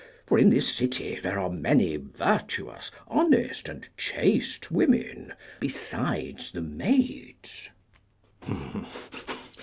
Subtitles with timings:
[0.25, 7.69] For in this city there are many virtuous, honest, and chaste women besides the maids.